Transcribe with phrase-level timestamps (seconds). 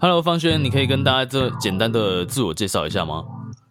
[0.00, 3.24] Hello，方轩，你可以跟大家这简单的自我介绍一下吗？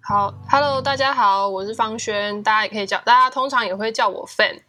[0.04, 4.60] 好，Hello，大家好，我是方轩，大家也可以叫，大家通常也会叫我 Fan。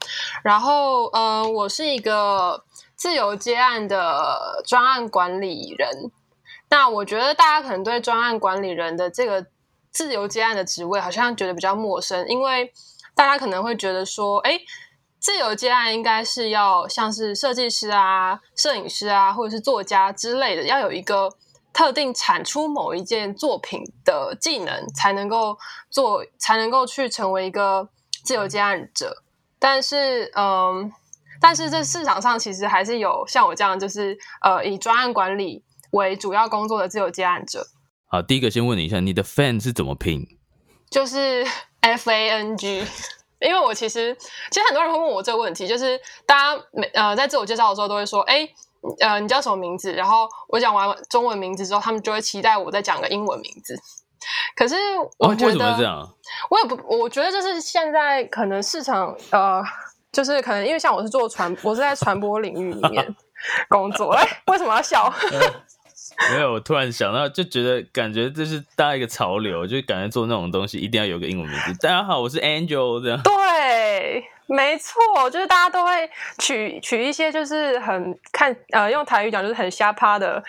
[0.44, 2.62] 然后，呃，我是一个
[2.94, 6.12] 自由接案的专案管理人。
[6.70, 9.44] 那我觉得大家可能对专案管理人的这个
[9.90, 12.72] 自由接案的职位好像觉得比较陌生，因为
[13.16, 14.60] 大家可能会觉得说，哎，
[15.18, 21.28] 自由接案应该是要像是设计师啊、摄影师啊，或者是作家之类的，要有一个。
[21.78, 25.56] 特定产出某一件作品的技能，才能够
[25.88, 27.88] 做，才能够去成为一个
[28.24, 29.22] 自由接案者。
[29.60, 30.92] 但是，嗯，
[31.40, 35.62] 但是这市场上其实还是有像我这样，就是呃，以专案管理
[35.92, 37.64] 为主要工作的自由接案者。
[38.08, 40.26] 好，第一个先问你一下，你的 fan 是怎么拼？
[40.90, 41.46] 就是
[41.82, 42.84] F A N G。
[43.38, 44.12] 因为我其实，
[44.50, 48.48] 其实很多人会问我这个问题，就是大家每呃在自我介绍的时候都会说，哎。
[49.00, 49.92] 呃，你叫什么名字？
[49.92, 53.78] 然后我讲完中文名字之后，他们就会期待我再讲个英文名字。
[54.56, 54.76] 可是
[55.18, 56.08] 我觉得？
[56.50, 59.62] 我也不，我觉得就是现在可能市场呃，
[60.12, 63.16] 就是可能因为像我是做传，我是在传播领域里面
[63.68, 64.12] 工作。
[64.12, 65.12] 哎，为什么要笑？
[66.34, 71.74] 没有，我突然想到，就觉得感觉这是大一个潮流，就感觉做那种东西一定要有个英文名字。
[71.80, 73.20] 大家好，我是 Angel，这样。
[73.22, 80.42] 对，没错，就是大家都会取取一些，就是很看呃，用台语讲就是很瞎趴的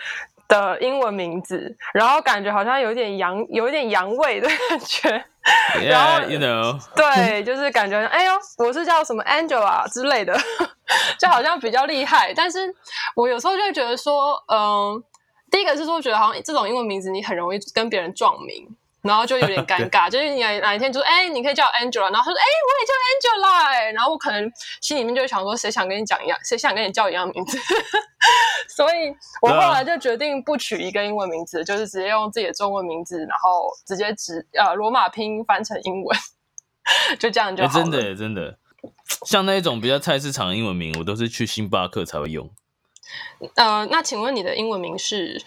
[0.48, 5.24] 的英文名字，然后感觉好像有点洋，有一点洋味的感觉。
[5.88, 10.38] 然后，you know，对，就是感觉哎呦，我是叫什么 Angel 啊之类的，
[11.18, 12.32] 就好像比较厉害。
[12.34, 12.58] 但是
[13.14, 15.02] 我有时候就会觉得说，嗯。
[15.50, 18.68] 第一个是说，觉得好像这种英文名字你很容易跟别人撞名，
[19.02, 20.08] 然后就有点尴 尬。
[20.08, 24.50] 就是你哪一天就说，哎，你可以叫 Angela，然后他说，哎，我也叫 Angela，然后我可能
[24.80, 27.58] 心里面就会想说，谁想跟你讲一样， 谁想跟你叫一样名字？
[28.76, 29.12] 所以
[29.42, 36.16] 我后来就决定不取一个英文名字，就是直接用自己的中文名字，然后直接直呃罗马拼音翻成英文，
[37.18, 37.84] 就这样就好了。
[37.84, 38.58] 真的真的，
[39.26, 42.48] 像那一种比较菜市场的英文名，我都是去星巴克才会用。
[43.56, 45.40] 呃，那请问你的英文名是？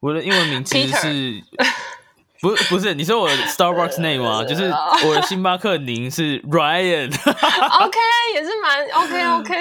[0.00, 1.44] 我的英文名其实是，
[2.40, 2.94] 不不是？
[2.94, 4.42] 你说我的 Starbucks name 吗？
[4.44, 4.72] 就是
[5.06, 7.08] 我的星巴克名是 Ryan。
[7.12, 7.98] OK，
[8.34, 9.54] 也是蛮 OK OK。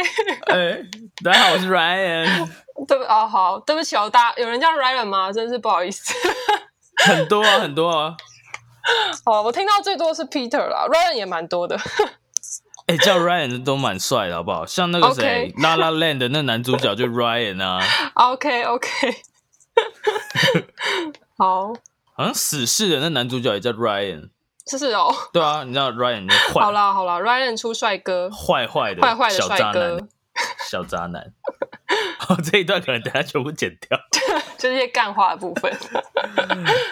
[0.48, 0.82] 哎，
[1.24, 2.48] 大家好，我是 Ryan。
[2.88, 3.04] 对不？
[3.04, 5.30] 哦，好，对不起哦，大家有人叫 Ryan 吗？
[5.34, 6.14] 真是不好意思。
[7.04, 8.16] 很多啊，很多啊。
[9.26, 11.78] 哦，我听到最多是 Peter 啦，Ryan 也蛮多的。
[12.90, 14.66] 哎、欸，叫 Ryan 的都蛮帅的，好不好？
[14.66, 17.80] 像那个谁，《La La Land》的那男主角就 Ryan 啊。
[18.16, 19.16] OK OK，
[21.38, 21.72] 好，
[22.16, 24.30] 好像死侍的那男主角也叫 Ryan。
[24.66, 25.14] 是是哦。
[25.32, 26.64] 对啊，你知道 Ryan 就坏。
[26.64, 30.10] 好啦好啦，Ryan 出帅哥，坏坏的，坏坏的小渣哥男，
[30.68, 31.32] 小渣男。
[32.18, 34.20] 好， 这一段可能等下全部剪掉，就
[34.58, 35.72] 这些干话的部分。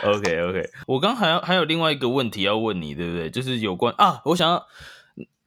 [0.03, 3.31] OK OK，我刚还有还有另外一个问题要问你，对不对？
[3.31, 4.67] 就是有关啊，我想要。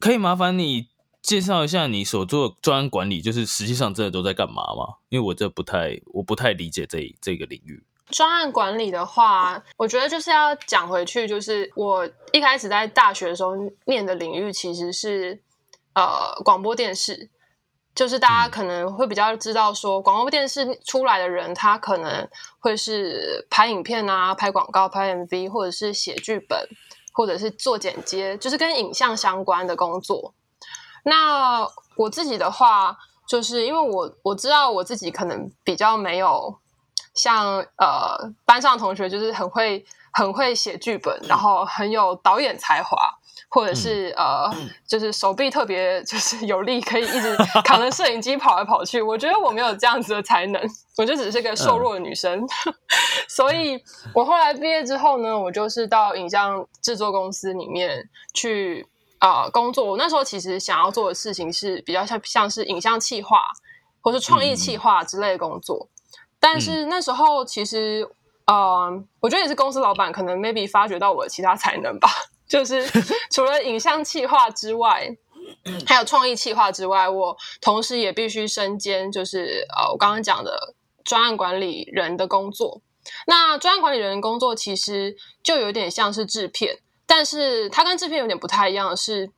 [0.00, 0.88] 可以麻烦你
[1.22, 4.96] 介绍一下你所做的专案管理，就是实际上真的都在干嘛吗？
[5.10, 7.84] 因为我这不太，我不太理解这这个领域。
[8.08, 13.52] 专案管理的话，我觉得就是要讲回去，就是我一开始在大学的时候
[13.84, 15.40] 念的领域其实是
[15.94, 17.30] 呃广播电视，
[17.94, 22.26] 就是大家可能会比较知道说，广播电视出来的人，他可能
[22.58, 26.66] 会是拍影片啊、拍广告、拍 MV，或者是写剧本。
[27.12, 30.32] 或者是做剪接，就是跟影像相关的工作。
[31.04, 32.96] 那我自己的话，
[33.26, 36.58] 就是因为我我知道我自己可能比较没有
[37.14, 42.96] 像呃班上同学，就是很会很会写剧本，然后很有导演才华，
[43.48, 44.50] 或者是、呃
[44.86, 49.00] 就是手臂特别就是有力，可以一直扛着摄影机跑来跑去。
[49.00, 50.60] 我觉得我没有这样子的才能，
[50.98, 52.46] 我就只是个瘦弱的女生。
[53.28, 53.82] 所以
[54.14, 58.86] 我后来毕业之后呢，我就是到影像制作公司里面去
[59.18, 59.84] 啊、呃、工作。
[59.84, 63.38] 我那时候其实想要做的事情是比较像像是影像企划
[64.00, 65.88] 或是创意企划之类的工作，
[66.40, 68.08] 但是那时候其实
[68.46, 72.08] 嗯，我觉得也是公司老板可能 maybe 发掘到我的其他才能吧，
[72.50, 72.84] 就是
[73.30, 75.08] 除了影像企划之外，
[75.86, 80.74] 还有创意企划之外，我同时也必须身兼就是呃我刚刚讲的
[81.04, 82.82] 专案管理人的工作。
[83.26, 86.76] 那专案管理人的工作其实就有点像是制片，
[87.06, 89.30] 但是它跟制片有点不太一样的是，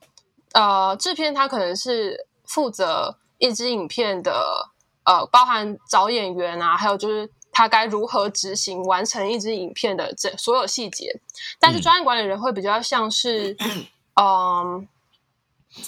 [0.53, 4.71] 呃，制片它可能是负责一支影片的，
[5.05, 11.21] 呃，包含找演员啊，还有就是他该如何执行完成一支影片的这所有细节。
[11.61, 13.57] 但是专案管理人会比较像是，
[14.21, 14.89] 嗯，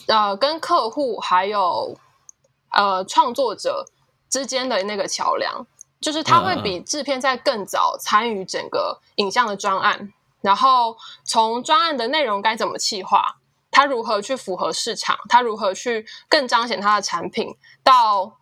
[0.06, 1.98] 呃，跟客户还有
[2.70, 3.86] 呃创作者
[4.30, 5.66] 之间的那个桥梁。
[6.00, 10.12] 就是他会比制片在更早参与整个影像的专案，
[10.42, 13.36] 然后从专案的内容该怎么企划，
[13.70, 18.36] 他如何去符合市场，他如何去更彰显他的产品，到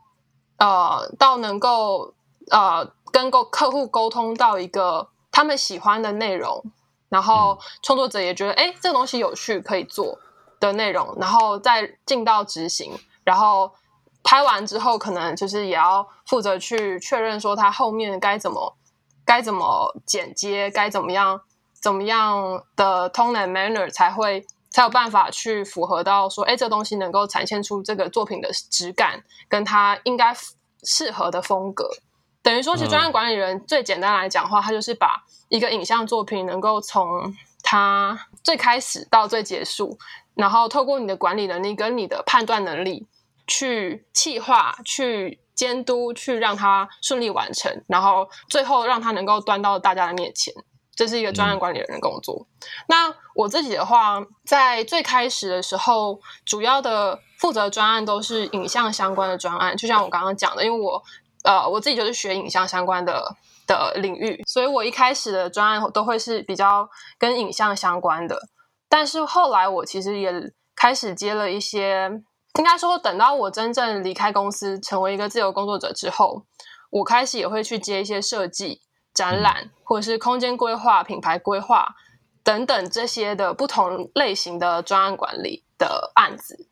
[0.56, 2.12] 呃到能够
[2.50, 6.64] 呃跟沟客户沟通到一个他们喜欢的内容，
[7.09, 10.19] 然后创作者也觉得哎这个东西有趣可以做
[10.59, 13.70] 的内容，然后再进到执行，然后。
[14.25, 18.76] 拍完之后，可能就是也要负责去确认说他后面该怎么
[19.25, 21.41] 该怎么剪接，该怎么样
[21.82, 30.32] 怎么样的 tone and manner 才会才有办法去符合到说，哎，这东西能够展现出这个作品的质感，跟它应该
[30.85, 31.91] 适合的风格。
[32.43, 39.99] 等于说，其实专案管理人最简单来讲话，他就是把一个影像作品能够从他最开始到最结束，
[40.35, 43.06] 然后透过你的管理能力跟你的判断能力。
[43.44, 50.55] 去企划、去监督、去让它顺利完成，然后最后让它能够端到大家的面前，
[50.94, 52.47] 这是一个专案管理人的工作。
[52.87, 61.03] 那我自己的话，在最开始的时候，主要的负责专案都是影像相关的专案，就像我刚刚讲的，因为我
[61.43, 63.37] 呃我自己就是学影像相关的
[63.67, 68.39] 的领域，所以我一开始的专案都会是比较跟影像相关的。
[68.89, 72.23] 但是后来我其实也开始接了一些。
[72.59, 76.44] 应该说，等到我真正离开公司，成为一个自由工作者之后，
[76.91, 78.83] 我开始也会去接一些设计、
[79.15, 81.94] 展览，或者是空间规划、品牌规划
[82.44, 86.69] 等等这些的不同类型的专案管理的案子。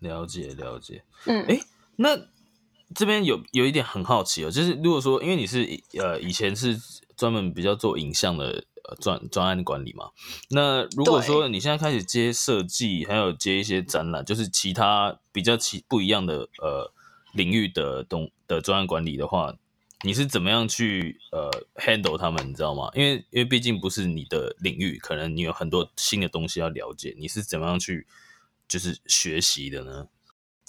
[0.00, 1.04] 了解，了解。
[1.26, 1.60] 嗯，哎，
[1.94, 2.16] 那
[2.94, 5.66] 这边有有一点很好奇哦，就是如果说，因为你是
[5.98, 6.78] 呃以前是
[7.16, 8.64] 专门比较做影像的。
[9.00, 10.10] 专专案管理嘛，
[10.48, 16.92] 那如果说你现在开始接设计，还有接一些展览，就是其他比较其不一样的呃
[17.32, 19.54] 领域的东的专案管理的话，
[20.02, 22.90] 你是怎么样去呃 handle 他们，你知道吗？
[22.94, 28.08] 因为因为毕竟不是你的领域，可能你有很多新的东西要了解，你是怎么样去
[28.66, 30.08] 就是学习的呢？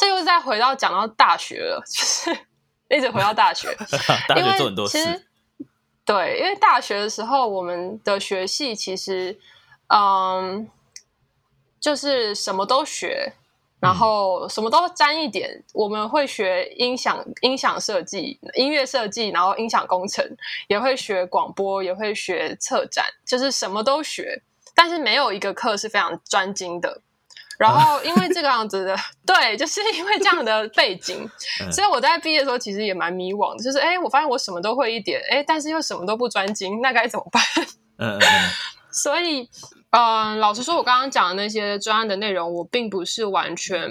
[0.02, 2.36] 这又再回到讲到大学了，就是
[2.90, 3.72] 一直回到大学，
[4.28, 4.98] 大学做很多事。
[6.04, 9.38] 对，因为大学的时候，我们的学系其实，
[9.90, 10.68] 嗯，
[11.80, 13.32] 就是什么都学，
[13.80, 15.64] 然后什么都沾一点。
[15.72, 20.26] 我们会学音响、音响设计、音乐设计，然后音响工程，
[20.68, 24.42] 也会学广播，也会学策展，就是什么都学。
[24.74, 27.02] 但是没有一个课是非常专精的。
[27.62, 31.30] 然后，因为这个样子的，对，就是因为这样的背景，
[31.72, 33.64] 所以我在毕业的时候其实也蛮迷惘的。
[33.64, 37.40] 就是，哎，我发现我什么都会一点，哎，但是又什么都不专精，那该怎么办？
[38.02, 38.20] 嗯。
[38.92, 39.48] 所以，
[39.92, 43.88] 嗯，老实说，我刚刚讲的那些专案的内容，我并不是完全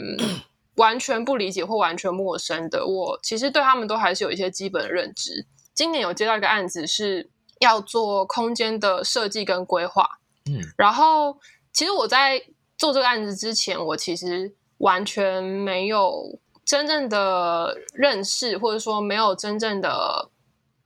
[0.75, 2.85] 完全不理解或完全陌生的。
[2.85, 5.47] 我其实对他们都还是有一些基本的认知。
[5.75, 7.31] 今年有接到一个案子，是
[7.61, 10.05] 要做空间的设计跟规划。
[10.51, 11.39] 嗯，然后
[11.73, 12.43] 其实我在。
[12.81, 20.31] 做这个案子之前，我其实完全没有真正的认识，或者说没有真正的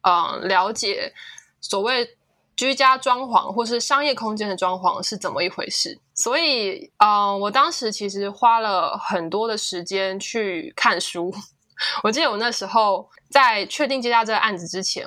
[0.03, 1.15] 嗯了解
[1.61, 2.17] 所谓
[2.57, 5.97] 居家装潢或是商业空间的装潢是怎么一回事。
[6.15, 11.33] 所以，嗯，我当时其实花了很多的时间去看书。
[12.03, 15.07] 我记得我那时候在确定接下这个案子之前，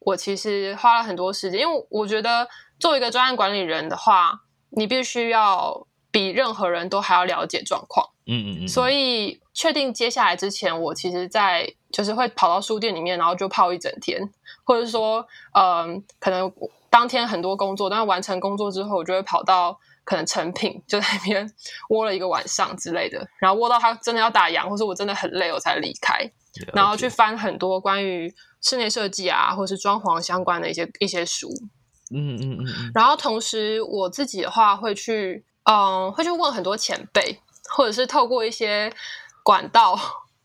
[0.00, 2.48] 我其实花了很多时间，因为我觉得
[2.80, 5.86] 作为一个专案管理人的话，你必须要。
[6.14, 14.30] 比任何人都还要了解状况，嗯嗯嗯，所以确定接下来之前，我其实，在就是会跑到书店里面，然后就泡一整天，
[14.62, 16.52] 或者说，嗯，可能
[16.88, 21.52] 当天很多工作，但是完成工作之后，我就会跑到可能成品，就在那边
[21.88, 26.30] 窝了一个晚上之类的，然后窝到他真的要打烊，或是我真的很累，我才离开，
[26.72, 31.48] 然后去翻很多关于室内设计啊，或是装潢相关的一些一些书，
[32.14, 35.44] 嗯嗯嗯，然后同时我自己的话会去。
[35.64, 37.40] 嗯，会去问很多前辈，
[37.70, 38.92] 或者是透过一些
[39.42, 39.98] 管道，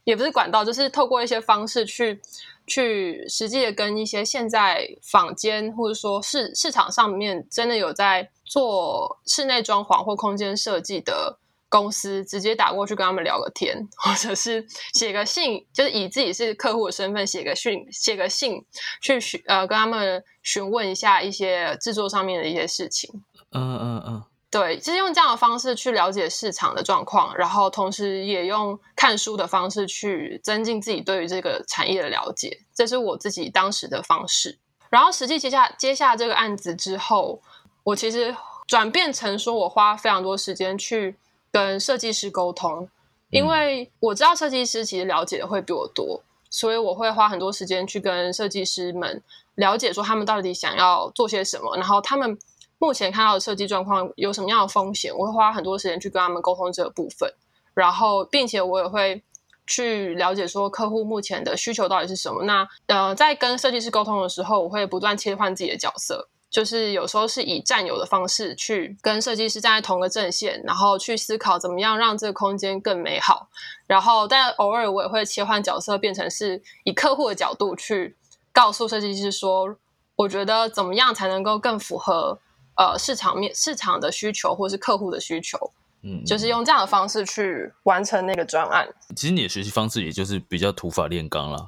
[0.03, 2.21] 也不是管道，就是透过一些方式去
[2.67, 11.37] 去实际的跟一些现在坊间或者说市市场上面真的有在做室内装潢或空间设计的。
[11.71, 18.65] 公司直接打过去跟他们聊个天，或者是写个信，就是以自己是客户的身份写个信，写个信
[19.03, 23.23] 去询呃跟他们询问一下一些制作上面的一些事情。
[23.51, 32.59] 嗯嗯嗯，对，就是用这样的方式去了解市场的状况，然后同时也用看书的方式去增进自己对于这个产业的了解。
[32.73, 34.57] 这是我自己当时的方式。
[34.89, 37.41] 然后实际接下接下这个案子之后，
[37.83, 38.35] 我其实
[38.67, 41.17] 转变成说我花非常多时间去。
[41.51, 42.87] 跟设计师沟通，
[43.31, 49.19] 因为我知道设计师其实了解的会比我多，所以我会花很多时间去跟设计师们
[49.55, 52.37] 了解，说他们到底想要做些什么，然后他们
[52.79, 57.31] 目前看到的设计状况有什么样的风险，我会花很多时间去跟他们沟通这个部分，
[57.75, 59.21] 然后并且我也会
[59.67, 62.43] 去了解说客户目前的需求到底是什么。
[62.45, 66.29] 那呃，在跟设计师沟通的时候，我会不断切换自己的角色。
[66.49, 73.49] 就是有时候是以战友的方式去跟设计师站在同个阵线，然后去思考怎么样让这个空间更美好。
[73.85, 78.17] 然后，但偶尔我也会切换角色，变成是以客户的角度去
[78.51, 79.75] 告诉设计师说，
[80.15, 82.39] 我觉得怎么样才能够更符合
[82.79, 85.71] 呃市场面市场的需求，或是客户的需求。
[86.01, 88.87] 嗯，就是用这样的方式去完成那个专案。
[89.15, 91.67] 其实你的学习方式也就是比较土法炼钢啦，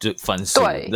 [0.00, 0.60] 就翻书。
[0.60, 0.90] 对。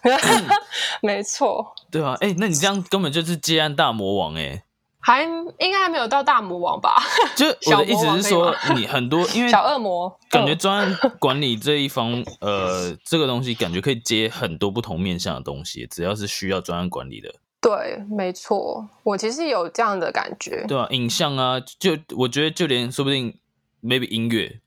[1.02, 4.62] 没错，对啊，哎，那你这样根本就是接案大魔王哎，
[5.00, 7.02] 还应该还没有到大魔王吧？
[7.34, 17.34] 就 我的意思是说，你很多因为 小恶魔，感觉专案管理这一方，呃，这个东西感觉可以接很多不同面向的东西，只要是需要专案管理的。
[17.60, 20.64] 对，没错，我其实有这样的感觉。
[20.68, 23.38] 对啊，影像啊，就我觉得就连说不定
[23.82, 24.60] maybe 音乐。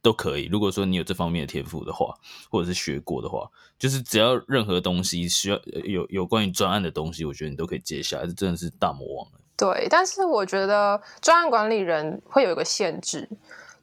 [0.00, 0.46] 都可以。
[0.46, 2.14] 如果说你有这方面的天赋的话，
[2.48, 3.50] 或者是学过的话，
[3.80, 8.24] 就是只要任何东西需要有有关于专案的东西，我觉得你都可以接下来。
[8.24, 9.40] 这真的是大魔王了。
[9.56, 13.28] 对，但是我觉得专案管理人会有一个限制，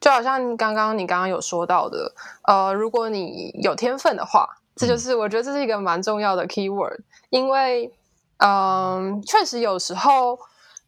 [0.00, 2.10] 就好像刚刚你刚刚有说到的，
[2.44, 7.92] 呃，如果你有天分的话，这就是我觉得这是一个蛮重要的 key word，因为
[8.38, 10.38] 嗯，确实有时候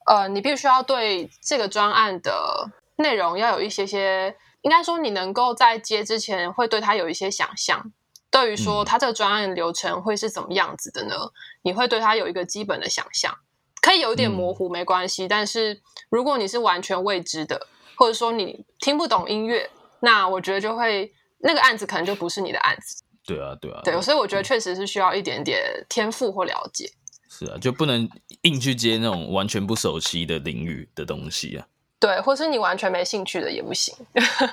[0.07, 4.37] 呃，你必须要对这个专案的内容要有一些些。
[4.63, 7.93] 应该说，你能够在接之前会对他有一些想象，
[8.29, 11.15] 对于说他这个专案流程会是怎么样子的呢？
[11.63, 13.33] 你会对他有一个基本的想象，
[13.81, 15.29] 可以有点模糊没关系。
[15.29, 23.05] 但是如果你是完全未知的，或者说你听不懂音乐，那我觉得就会那个案子可能就不是你的案子。
[23.25, 26.91] 对啊，对啊，对，所以我觉得确实是需要一点点天赋或了解。
[27.39, 28.09] 是啊，就不能
[28.43, 31.67] 硬去接那种完全不熟悉的领域的东西啊。
[32.01, 33.95] 对，或是你完全没兴趣的也不行，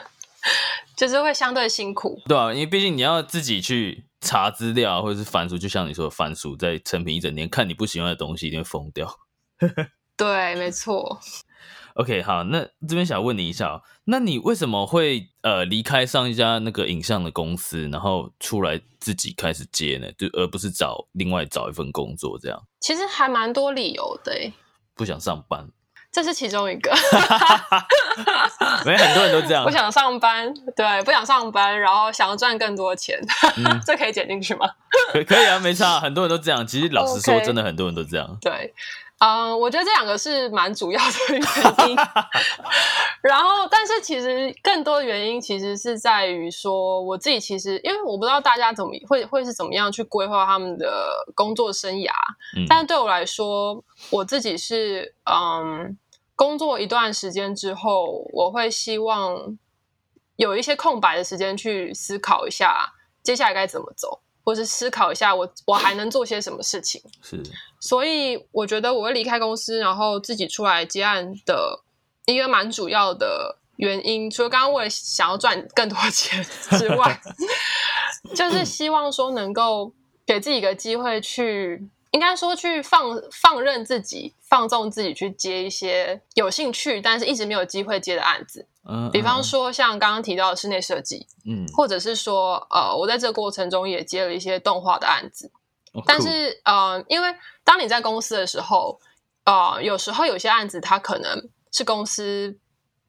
[0.96, 2.22] 就是会相对辛苦。
[2.28, 9.20] 对啊，因为毕竟你要自己去查资料，或者是翻书，就像你说的翻书，在成品一整天看你不喜欢的东西，一定会疯掉。
[10.18, 11.20] 对，没错。
[11.96, 20.12] OK，好，那这边想问你一下，那你为什么会呃离开上一家那个影像的公司，然后出来自己开始接呢？
[20.18, 22.62] 就而不是找另外找一份工作这样？
[22.82, 24.34] 其实还蛮多理由的，
[24.94, 25.70] 不想上班。
[26.12, 26.90] 这是其中一个，
[28.86, 29.64] 没很多人都这样。
[29.68, 33.20] 不想上班，对，不想上班，然后想要赚更多钱，
[33.86, 34.66] 这可以剪进去吗？
[35.12, 36.66] 可可以啊，没差，很多人都这样。
[36.66, 38.38] 其实老实说，真的很多人都这样。
[38.42, 38.74] 对。
[39.20, 41.96] 嗯，我觉得这两个是蛮主要的原因。
[43.24, 52.12] 然后，但是其实更多的原因其实是在于说，我自己其实因为我不知道大家怎么会会是怎么样去规划他们的工作生涯。
[52.58, 55.98] 嗯，但是对我来说，我自己是嗯，
[56.36, 59.58] 工作一段时间之后，我会希望
[60.36, 62.94] 有一些空白的时间去思考一下
[63.24, 64.20] 接下来该怎么走。
[64.46, 67.02] 或是思考一下，我我还能做些什么事情？
[67.22, 67.44] 是，
[67.82, 71.84] 所以我觉得我会离开公司，然后自己出来接案的
[72.26, 76.42] 一个蛮主要的原因，除了刚刚为了想要赚更多 钱
[76.78, 77.22] 之外，
[78.34, 79.92] 就是希望说能够
[80.26, 81.90] 给自己一个机会去。
[82.12, 88.66] 应该说，去放放任自己，放纵自己去接一些有兴趣，但是一直没有机会接的案子。
[88.88, 95.52] 嗯，比方说像刚刚提到的室内设计，嗯，或者是说，呃，我在这个过程中也接了一些动画的案子。
[96.06, 99.00] 但是，呃，因为当你在公司的时候，
[99.46, 102.58] 呃，有时候有些案子它可能是公司，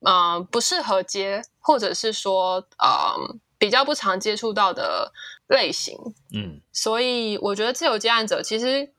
[0.00, 5.12] 嗯，不适合接，或者是说，呃，比较不常接触到的
[5.48, 5.98] 类型。
[6.34, 8.92] 嗯，所以我觉得自由接案者其实。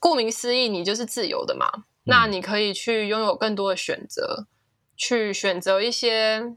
[0.00, 1.66] 顾名思义，你就是自由的嘛。
[2.02, 4.46] 那你可以去拥有更多的选择，
[4.96, 6.54] 去选择一些。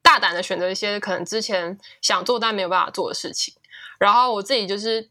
[0.00, 3.52] 大胆的选择一些可能之前想做但没有办法做的事情。
[3.98, 5.10] 然后我自己就是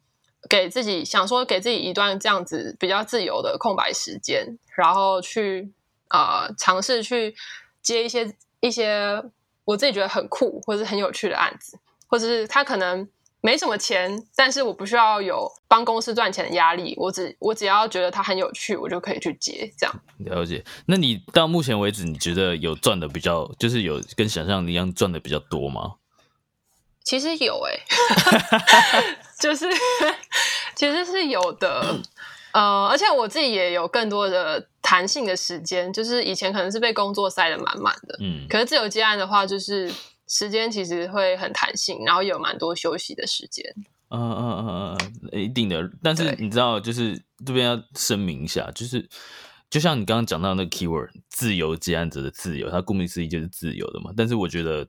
[0.49, 5.71] 给自己想说，给自己一段这样子比较自由的空白时间，然后去
[6.09, 7.35] 呃尝试去
[7.79, 9.23] 接一些一些
[9.65, 11.77] 我自己觉得很酷或者是很有趣的案子，
[12.07, 13.07] 或者是他可能
[13.47, 19.95] 没什么钱，但是我不需要有帮公司赚钱的压力，我只我只要觉得它很有趣，我就可以去接这样。
[20.17, 20.61] 了解。
[20.87, 25.93] 那你到目前为止，你觉得有赚的比较，就是有跟想象一样赚的比较多吗？
[27.05, 27.79] 其实有诶、
[29.39, 29.65] 就是
[30.75, 32.01] 其实是有的，
[32.51, 39.89] 呃，而且我自己也有更多的弹性的时间，就是以前可能是被工作塞得满满的，嗯，可是自由接案的话，就是
[40.27, 43.65] 时间其实会很弹性，然后有蛮多休息的时间。
[44.09, 44.97] 嗯嗯嗯嗯
[45.31, 45.89] 嗯，一定的。
[46.01, 49.07] 但是你知道，就是这边要声明一下，就是
[49.69, 54.13] 就像你刚刚讲到那个 keyword，自由接案者的自由，它顾名思义就是自由的嘛。
[54.15, 54.87] 但是我觉得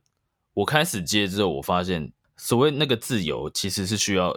[0.54, 4.36] 我开始接之后，我发现所谓那个自由，其实是需要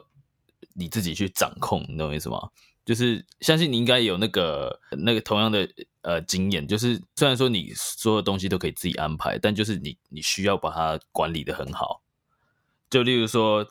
[0.73, 2.49] 你自己去掌控，你懂我意思吗？
[2.83, 5.69] 就是相信你应该有那个那个同样的
[6.01, 12.01] 呃经验，就是虽然说你所有东西都可以自己安排，但就是你你需要把它管理的很好。
[12.89, 13.65] 就例如说，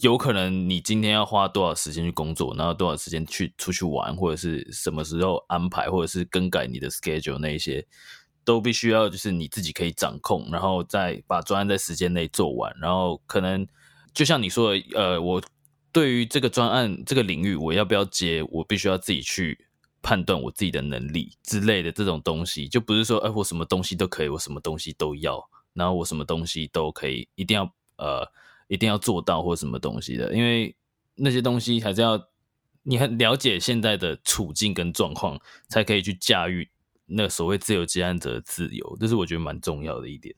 [0.00, 7.86] 有可能你今天要花多少时间去工作，然后多少时间去出去玩，或者是什么时候安排，或者是更改你的 schedule 那一些，
[8.44, 13.66] 都必须要就是你自己可以掌控，然后再把专案在时间内做完，然后可能
[14.12, 15.42] 就像你说的，呃，我
[15.92, 19.66] 对于这个专案这个领域，我要不要接，我必须要自己去
[20.04, 25.42] 判断我自己的能力之类的这种东西，就不是说，哎、我什么东西都可以，我什么东西都要，
[25.72, 28.30] 然后我什么东西都可以，一定要呃，
[28.68, 30.76] 一定要做到或什么东西的，因为
[31.14, 32.22] 那些东西还是要
[32.82, 36.68] 你很了解现在的处境跟状况，才可以去驾驭
[37.06, 40.34] 那所谓自由接案者的自由，这是我觉得蛮重要的一点。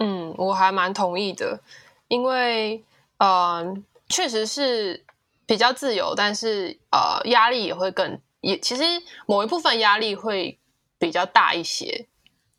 [0.00, 1.62] 嗯，我还蛮同意的，
[2.08, 2.82] 因为
[3.18, 3.76] 呃，
[4.08, 5.04] 确实是
[5.46, 8.82] 比较自由，但是呃，压力也会更也其实
[9.26, 10.58] 某一部分压力会
[10.98, 12.06] 比较大一些。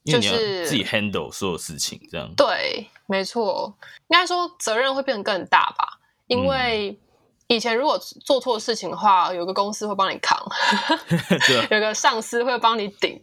[0.03, 3.71] 就是自己 handle 所有事情，这样对，没错，
[4.07, 6.99] 应该说责任会变得更大吧，因为
[7.45, 10.43] 以前如果做错事情的话，有个公司会帮你扛
[11.69, 13.21] 有个上司会帮你顶。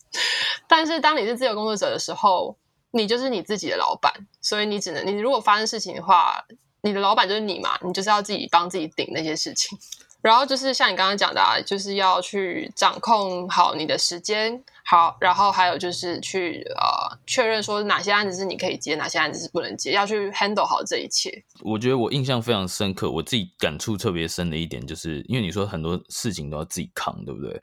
[0.66, 2.56] 但是当你是自由工作者的时候，
[2.92, 6.42] 你就是你自己的老板，所以你只能你如果发生事情的话，
[6.80, 9.76] 你的老板就是你嘛，你就是要自己帮自己顶那些事情。
[10.24, 21.44] 然后就是像你刚刚讲的、啊，就是要去掌控好你的时间，好，然后还有就是去呃确认说哪些案子是你可以接，哪些案子是不能接，要去 handle 好这一切。
[21.60, 27.62] 我觉得我印象非常深刻，我自己感触特别深的一点，就是因为你说很多事情都要自己扛，对不对？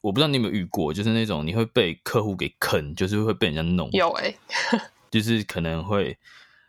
[0.00, 4.36] 我不知道你有没有遇过，就是那种你会被客户给坑，就是会被人家弄，有诶、
[5.12, 6.18] 就是可能会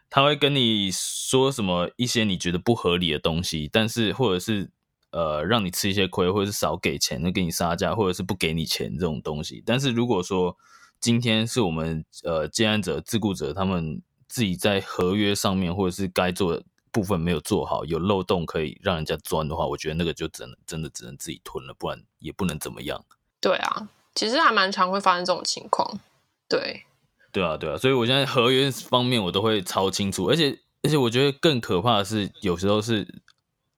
[0.08, 4.70] 他会跟你说什么一些你觉得不合理的东西，但是或者是
[5.12, 9.64] 呃让你吃一些亏，或者是少给钱，那给你杀价，或者是不给你钱这种东西。
[9.66, 10.56] 但是如果说
[11.00, 23.06] 今天是我们呃接案者、自雇者他们自己在合约上面或者是该做的部分没有做好，有漏洞可以让人家钻的话，我觉得那个就真的真的只能自己吞了，不然也不能怎么样。
[23.40, 26.00] 对啊，其实还蛮常会发生这种情况。
[26.48, 26.84] 对，
[27.32, 33.08] 对啊，对啊，所以我现在合约方面我都会超清楚，而且而且我觉得更可怕的是，有时候是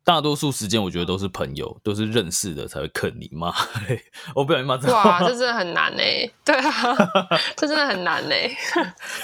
[0.04, 3.54] 大多数时间我觉得都是朋友，都是认识的才会坑你骂，
[4.36, 6.98] 我不小心骂脏哇，这真的很难哎、对啊，
[7.56, 8.58] 这真的很难哎、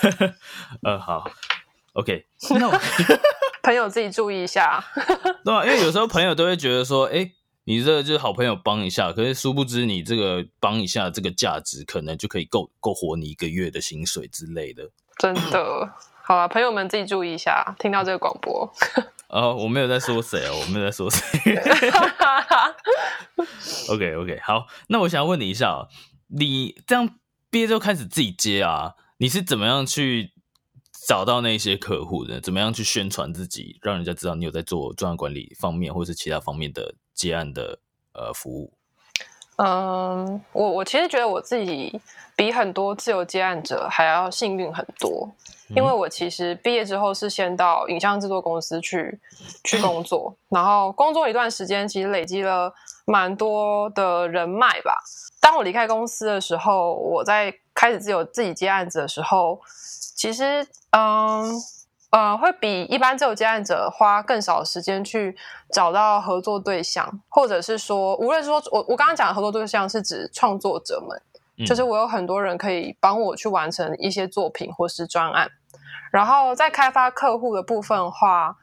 [0.85, 1.29] 呃，好
[1.93, 2.25] ，OK，
[2.59, 2.79] 那我
[3.63, 4.83] 朋友自己注意一下。
[5.43, 7.31] 对啊，因为有时候朋友都会觉得说，哎，
[7.63, 14.91] 你这个就是好朋友帮一下，可是殊不知你这个帮一下这个价值，可能就可以够够活你一个月的薪水之类的。
[15.17, 15.91] 真的，
[16.23, 18.71] 好啊，朋友们自己注意一下，听到这个广播。
[19.29, 21.21] 哦，我没有在说谁啊，我没有在说谁。
[23.89, 25.87] OK OK，好，那我想问你一下、哦，
[26.27, 27.09] 你这样
[27.49, 30.31] 毕业之后开始自己接啊，你是怎么样去
[31.07, 32.39] 找到那些客户的？
[32.39, 37.79] 怎么样去宣传自己，让人家知道你有在做专案管理方面或是其他方面的接案的
[38.13, 38.73] 呃服务？
[39.57, 41.99] 嗯，我我其实觉得我自己
[42.35, 45.33] 比很多自由接案者还要幸运很多，
[45.75, 49.19] 因为我其实毕业之后是先到影像制作公司去
[49.63, 52.73] 去工作，然后工作一段时间，其实累积了
[53.05, 54.93] 蛮多的人脉吧。
[55.39, 59.59] 当我离开公司的时候，我在开始自由自己接案子的时候，
[60.15, 61.51] 其实嗯。
[62.09, 65.35] 呃，会比一般自由接案者花更少时间去
[65.73, 71.21] 找到合作对象，或者是说，无论说我我刚刚讲的合作对象是指创作者们，
[71.65, 75.49] 就是我有很多人可以帮我去完成一些作品或是专案。
[76.11, 78.55] 然后在开发客户的部分的话，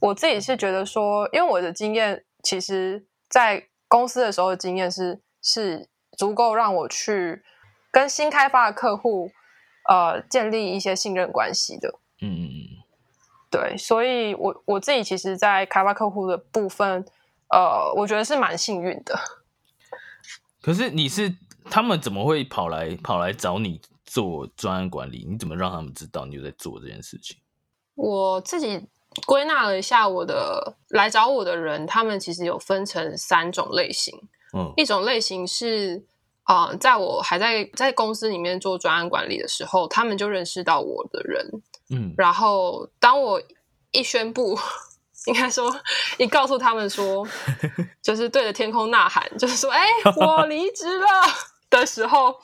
[0.00, 7.42] 我自己是觉得说，因为我的经验，其实在公司的时候的经验是是足够让我去
[7.90, 9.30] 跟新开发的客户
[9.88, 11.98] 呃建立一些信任关系的。
[12.20, 12.66] 嗯嗯嗯，
[13.50, 17.04] 对，所以我我自己其实，在开发客户的部分，
[17.48, 19.18] 呃，我觉得是蛮幸运的。
[20.60, 21.34] 可是你是
[21.70, 25.26] 他们怎么会跑来跑来找你做专案管理？
[25.28, 27.36] 你怎么让他们知道你有在做这件事情？
[27.94, 28.88] 我自己
[29.26, 34.18] 归纳了一下，我的来找我的人，他们其实有分成三种类型。
[34.54, 36.04] 嗯一种类型是
[36.42, 43.40] 啊、呃在我还在在公司里面做专案管理的时候，他们就认识到我的人，嗯然后当我
[43.92, 44.58] 一宣布，
[45.26, 45.74] 应该说
[46.18, 47.26] 一告诉他们说，
[48.02, 51.06] 就是对着天空呐喊，就是说，哎、我离职了
[51.80, 52.34] 的时候，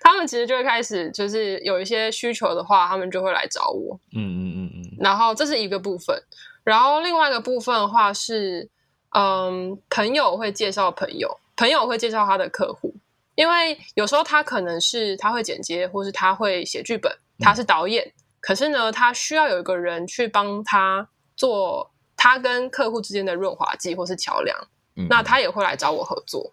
[0.00, 3.98] 他们其实就会开始，就是有一些需求的话，他们就会来找我。
[4.16, 4.96] 嗯嗯嗯嗯。
[4.98, 6.20] 然后这是一个部分，
[6.64, 8.68] 然后另外一个部分的话是，
[9.10, 12.94] 嗯，朋友会介绍朋友，朋友会介绍他的客户，
[13.36, 24.58] 因为有时候他可能是他会剪接，或是他会写剧本，他是导演，可是呢，他需要有一个人去帮他做他跟客户之间的润滑剂或是桥梁，
[24.96, 26.50] 嗯，那他也会来找我合作，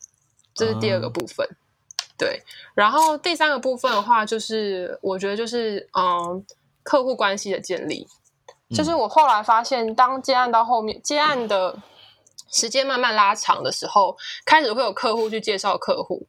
[0.53, 1.47] 这是第二个哦部分。
[2.17, 2.41] 对，
[2.73, 6.45] 然后第三个部分的话，就是我觉得就是嗯，
[6.84, 8.08] 客户关系的建立，
[8.75, 11.78] 就是我后来发现，当接案到后面，接案的
[12.51, 16.28] 时间慢慢拉长的时候，开始会有客户去介绍客户，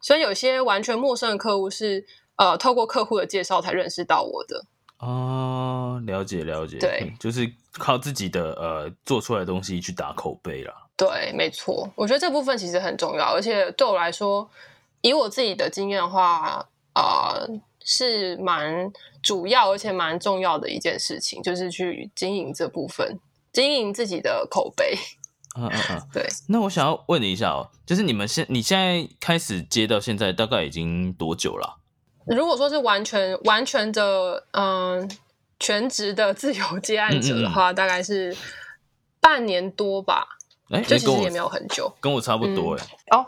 [0.00, 4.64] 所以有些完全陌生的客户是呃透过客户的介绍才认识到我的。
[4.98, 7.00] 哦，了解了解，对。
[7.02, 10.72] 嗯就是靠自己的呃做出来的东西去打口碑啦。
[10.96, 14.48] 对，没错，我觉得这部分其实很重要，而且对我来说，
[15.08, 17.48] 以我自己的经验的话，呃，
[17.84, 18.90] 是蛮
[19.22, 23.18] 主要而且蛮重要的一件事情，就是去经营这部分，
[23.52, 24.96] 经营自己的口碑。
[25.58, 31.78] 嗯嗯嗯， 对，那我想要问你一下哦，就是你们现你现在开始接到现在大概已经多久了？
[32.26, 35.08] 如果说是完全完全的嗯、
[35.58, 38.36] 全职的自由接案者的话，大概是
[39.20, 40.26] 半年多吧，
[40.70, 41.92] 哎、就那跟我其实也没有很久。
[42.00, 42.84] 跟我差不多哎、
[43.16, 43.26] 哦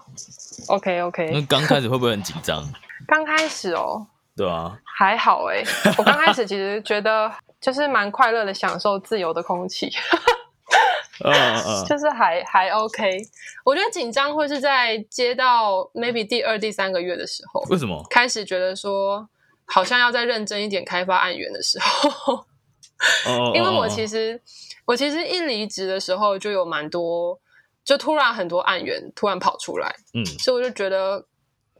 [0.69, 2.63] ，OK OK，那刚开始会不会很紧张？
[3.07, 5.63] 刚开始哦，对啊，还好哎、
[5.97, 9.89] 我刚开始其实觉得就是蛮快乐的，享受自由的空气，
[11.25, 13.19] 嗯嗯嗯，就是还还 OK。
[13.65, 18.05] 我觉得紧张会是在接到 maybe 第二、第三个月的时候，为什么？
[18.11, 19.29] 开始觉得说
[19.65, 22.45] 好像要再认真一点开发案源的时候，哦，
[23.55, 24.41] 因为我其实
[24.85, 27.39] 我其实一离职的时候就有蛮多，
[27.85, 31.25] 就突然很多案源突然跑出来，嗯所以我就觉得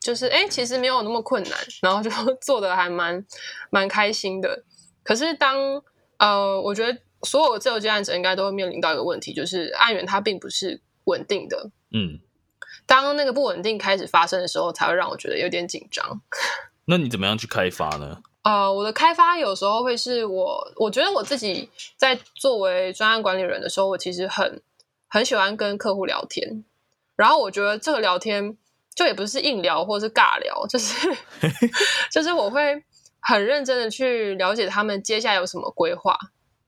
[0.01, 3.25] 就是哎、诶其实没有那么困难，然后就 做的还蛮
[3.71, 4.63] 蛮开心的。
[5.03, 5.57] 可是当
[6.19, 11.71] 呃，我觉得所有自由接案者应该都会面临到一个问题，就是案源它并不是稳定的。
[11.93, 12.21] 嗯，
[12.87, 16.21] 当那个不稳定开始发生的时候，才会让我觉得有点紧张。
[16.87, 18.23] 那你怎么样去开发呢？
[18.43, 24.63] 呃，我的开发有时候会是我，我觉得我自己在作为专案管理人的时候，我其实很
[25.09, 26.65] 很喜欢跟客户聊天，
[27.17, 28.57] 然后我觉得这个聊天
[28.95, 31.09] 就也不是硬聊或是尬聊，就是
[32.11, 32.83] 就是我会
[33.21, 36.17] 很认真的去了解他们接下来有什么规划，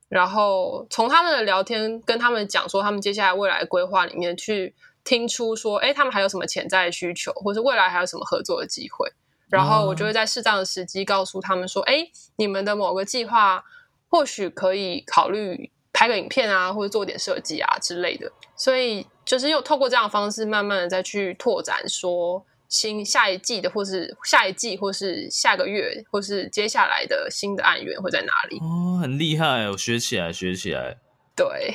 [0.09, 9.11] 然后从他们的聊天跟他们讲说他们接下来未来规划里面去听出说，哎，他们还有什么潜在的需求，或是未来还有什么合作的机会。
[9.51, 13.65] 然后我就会在适当的时机告诉他们说：“哎、你们的某个计划
[14.09, 28.59] 或许可以考虑拍个影片啊，或者做点设计啊之类的。”所以就是又透过这样的方式，慢慢的再去拓展说新下一季的，或是下一季，或是下个月，或是接下来的新的案源会在哪里？
[28.61, 30.99] 哦，很厉害，我学起来，学起来。
[31.35, 31.75] 对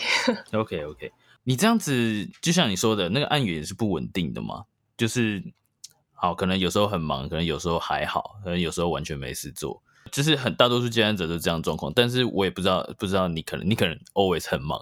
[0.54, 1.12] ，OK OK，
[1.44, 5.44] 你这样子就像你说的，那个案源也是不稳定的嘛，就是
[6.16, 11.92] 好，可能有时候很忙，可能有时候还好，可能有时候完全没事做，就是很大多数接案者都这样状况。
[11.96, 14.82] 但是我也不知道，不知道你可能你可能 always 很忙，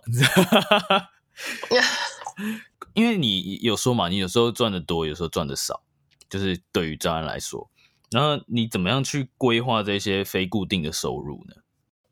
[2.93, 5.81] 因为你有说嘛，你有时候赚的多，有时候赚的少，
[6.29, 7.69] 就是对于专案来说，
[8.11, 11.55] 然后你怎么样去规划这些非固定的收入呢？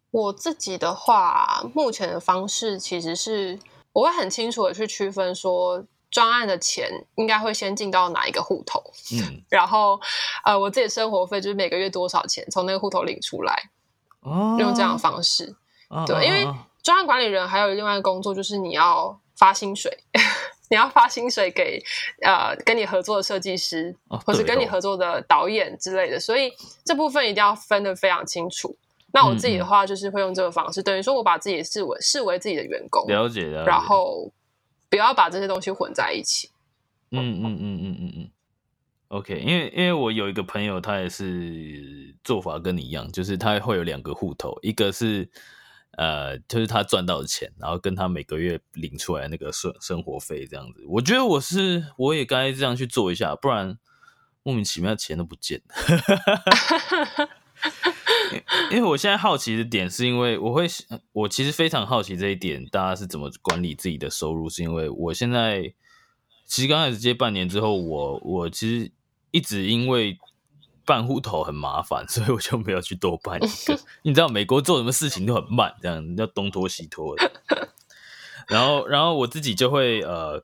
[0.09, 3.59] 我自己的话，目前的方式其实是
[3.93, 9.99] 我会很清楚的去区分说，专案的钱应该会先进到哪一个户头，嗯， 然后
[10.43, 13.71] 呃，我自己的生活费就是每个月多少钱从那个户头领出来，
[14.21, 15.55] 哦，用这样的方式。
[15.89, 19.97] 哦，对，因为哦专案管理人还有另外一个工作就是你要发薪水。
[20.71, 21.83] 你要发薪水给
[22.23, 26.49] 呃跟你合作的设计师，哦或是跟你合作的导演之类的，所以
[26.85, 28.73] 这部分一定要分得非常清楚。
[29.11, 34.31] 那我自己的话，就是会用这个方式，等于说我把自己视为视为自己的员工，了解了解，然后
[34.91, 36.51] 不要把这些东西混在一起。
[37.11, 38.29] 嗯嗯嗯嗯嗯嗯
[39.07, 45.29] ，OK，因为因为我有一个朋友，他也是做法跟你一样，就是他会有两个户头，一个是
[45.97, 50.83] 呃，就是他赚到的钱，然后跟他每个月领出来那个生生活费这样子。
[50.87, 53.77] 我觉得我是我也该这样去做一下，不然
[54.43, 57.29] 莫名其妙钱都不见了。
[58.69, 60.67] 因为我现在好奇的点，是因为我会，
[61.13, 64.47] 我其实非常好奇这一点，大家是怎么管理自己的收入？
[64.49, 65.73] 是因为我现在
[66.45, 68.91] 其实刚开始接半年之后，我我其实
[69.31, 70.17] 一直因为
[70.85, 73.79] 办户头很麻烦， 所以我就没有去多办一个。
[74.03, 77.31] 你知道美国做什么事情都很慢，这样要东拖西拖的。
[78.47, 80.43] 然后，然后我自己就会呃。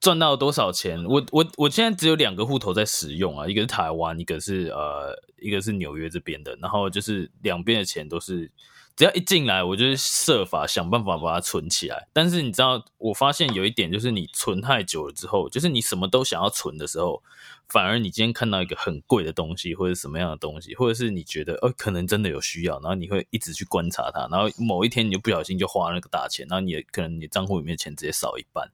[0.00, 1.04] 赚到多少钱？
[1.04, 6.56] 我我我现在只有两个户头在使用啊，一个是台湾，一个是呃，一个是纽约这边的。
[6.56, 8.50] 然后就是两边的钱都是，
[8.96, 12.08] 只要一进来，我就设法想办法把它存起来。
[12.14, 17.22] 但是你知道，我发现有一点就是，你存太久了之后，就是你什么都想要存的时候，
[17.68, 28.70] 反而你今天看到一个很贵的东西，或者什么样的东西，或者是你觉得呃可能真的有需要，然后你会一直去观察它，然后某一天你就不小心就花那个大钱，然后你可能你账户里面的钱直接少一半。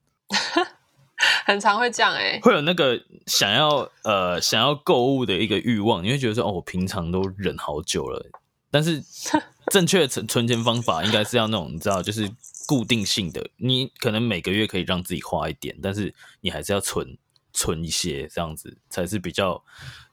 [1.44, 8.24] 很常会这样哎，会有那个想要呃想要购物的一个欲望，你会觉得说哦，我平常都忍好久了，
[8.70, 9.02] 但是
[9.72, 12.30] 正确的存存钱方法应该是要那种你知道，就是
[12.66, 17.16] 固定性的，你可能每个月可以让自己花一点，但是你还是要存
[17.52, 19.62] 存一些，这样子才是比较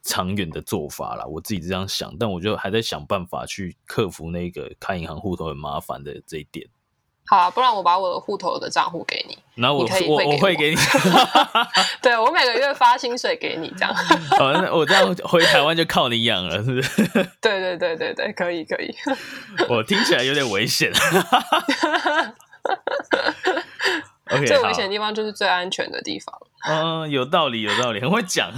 [0.04, 1.26] 长远的做法啦。
[1.26, 6.68] 我自己这样想，但我就还在想办法去克服那个开银行户头很麻烦的这一点。
[7.26, 10.76] 好啊，不然我把我的户头的账户给你，然后我我我会给你，
[12.02, 13.96] 对我每个月发薪水给你这样。
[14.38, 17.04] 好，那我这样回台湾就靠你养了，是不是？
[17.42, 18.94] 对对对对对，可以可以。
[19.70, 20.92] 我听起来有点危险。
[24.32, 26.36] OK，最危险的地方就是最安全的地方。
[26.68, 28.52] 嗯，有道理有道理，很会讲。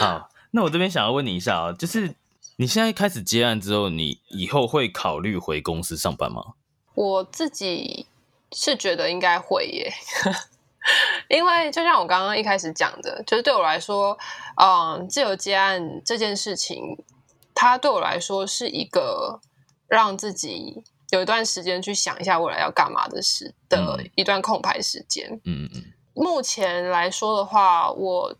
[0.00, 2.14] 好，那我这边想要问你一下啊，就是
[2.56, 6.42] 你现在开始接案之后，你以后会考虑回公司上班吗？
[6.96, 8.06] 我自己
[8.52, 9.92] 是觉得应该会耶，
[11.28, 14.18] 因为就像我刚刚一开始讲的，就是对我来说，
[14.56, 16.96] 嗯，自由接案这件事情，
[17.54, 19.40] 它对我来说是一个
[19.86, 25.30] 让自己有一段时间去想一下未来要干嘛的事的一段空白时间。
[25.44, 25.84] 嗯嗯。
[26.14, 28.34] 目前来说的话，我。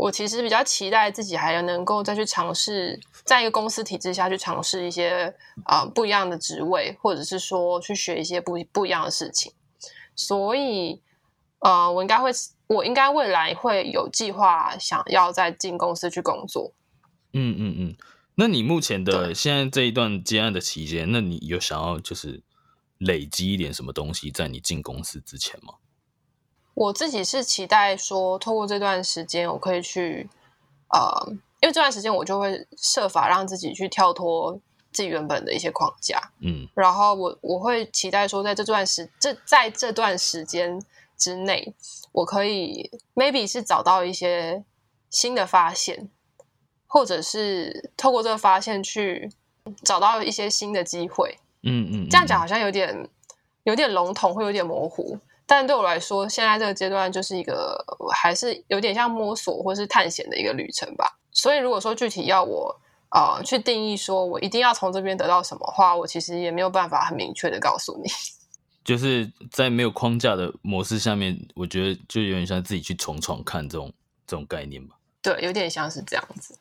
[0.00, 5.34] 我其实比较期待自己还能够再去尝试，在一个公司体制下去尝试一些
[5.66, 9.52] 啊不一样的职位，或者是说去学一些不不一样的事情。
[10.16, 11.02] 所以，
[11.58, 12.30] 呃，我应该会，
[12.66, 16.72] 我应该未来会有计划想要再进公司去工作。
[17.34, 17.96] 嗯嗯嗯。
[18.36, 22.42] 那你目前的现在这一段接案的期间，那你有想要就是
[22.96, 25.74] 累积一点什么东西在你进公司之前吗？
[26.80, 30.26] 我自己是期待说，透过这段时间，我可以去，
[30.88, 31.26] 呃，
[31.60, 34.58] 因为这段时间我就会设法让自己去跳脱
[34.90, 40.82] 自己原本的一些框架，嗯，然后我我会期待说，在这段时这在这段时间
[41.18, 41.74] 之内，
[42.12, 44.64] 我可以 maybe 是找到一些
[45.10, 46.08] 新的发现，
[46.86, 49.30] 或者是透过这个发现去
[49.84, 53.06] 找到一些新的机会，嗯嗯，这样讲好像有点
[53.64, 55.18] 有点笼统，会有点模糊。
[55.52, 57.84] 但对我来说，现在这个阶段就是一个
[58.14, 61.18] 还是有点像摸索或是探险的一个旅程吧。
[61.32, 68.08] 所以，如果说具体要我呃去定义，说我一定要从这边得到什么话，我其实也没有办法很明确的告诉你。
[68.84, 73.92] 就是在没有框架的模式下面，我觉得就有点像自己去闯闯看这种
[74.28, 74.94] 这种概念吧。
[75.20, 76.56] 对，有点像是这样子。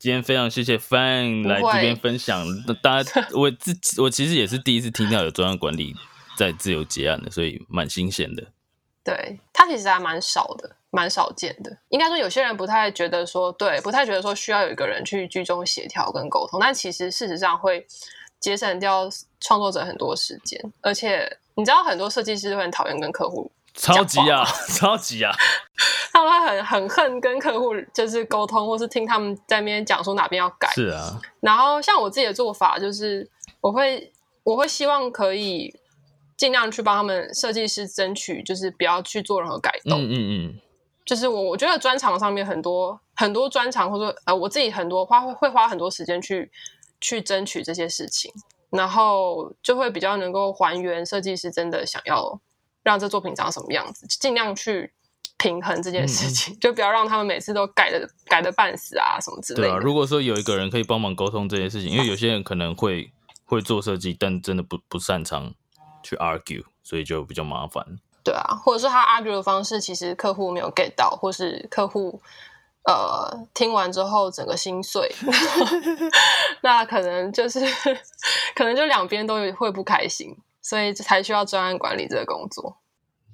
[0.00, 2.44] 今天非常谢谢 Fan 来这边分享，
[2.82, 5.94] 大家 我自己我其实也是第一次听到有专案管理。
[6.36, 8.44] 在自由结案的，所以蛮新鲜的。
[9.02, 11.78] 对他其实还蛮少的，蛮少见的。
[11.90, 16.58] 应该说，有些人不太觉得说，对，不太觉得说需要有一个人去居中协调跟沟通。
[16.60, 17.86] 但其实事实上会
[18.40, 19.08] 节省掉
[19.40, 20.60] 创作者很多时间。
[20.80, 24.44] 而且你知道，很多设计师会很讨厌跟客户超级啊，
[24.76, 25.32] 超级啊，
[26.12, 30.68] 他们会很很恨跟客户就是沟通，或是听他们在那边讲说哪边要改。
[30.74, 31.20] 是啊。
[31.38, 35.72] 然后像我自己的做法，就是我会我会希望可以。
[36.36, 40.00] 尽量去帮他们设计师争取，就是不要去做任何改动。
[40.02, 40.60] 嗯嗯嗯，
[41.04, 46.50] 就是我我觉得专场上面很多很多专长，或者呃我自己很多花会花很多时间去
[47.00, 48.30] 去争取这些事情，
[48.70, 52.40] 然后就会比较能够还原设计师真的想要
[52.82, 54.92] 让这作品长什么样子，尽量去
[55.38, 59.68] 平衡这件事情，就不要让他们每次都改的改的半死啊什么之类的。
[59.68, 63.10] 对啊，如果说有一个人可以帮忙沟通这件事情，因为有些人可能会
[63.44, 65.54] 会做设计，但真的不不擅长
[66.06, 67.84] 去 argue，所以就比较麻烦。
[68.22, 72.20] 对啊，或者是他 argue 的方式，其实客户没有 get 到，或是客户
[72.84, 75.12] 呃听完之后整个心碎
[76.62, 77.60] 那可能就是
[78.54, 82.78] 可能就两边都会不开心，所以才需要专案管理这个工作。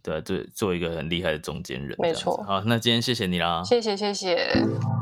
[0.02, 1.96] 对，对，做一个很厉害的中间人。
[1.98, 2.42] 没错。
[2.46, 3.62] 好，那今天谢谢你啦。
[3.64, 5.01] 谢谢，谢谢。